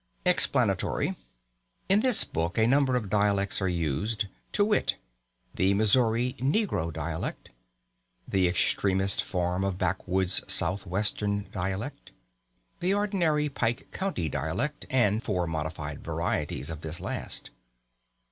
[0.25, 1.15] EXPLANATORY
[1.87, 4.95] In this book a number of dialects are used, to wit:
[5.53, 7.51] the Missouri negro dialect;
[8.27, 12.09] the extremest form of the backwoods Southwestern dialect;
[12.79, 17.51] the ordinary "Pike County" dialect; and four modified varieties of this last.